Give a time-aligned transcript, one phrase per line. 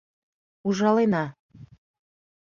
[0.67, 1.25] —Ужалена.